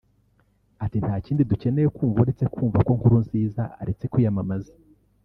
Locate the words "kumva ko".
2.53-2.91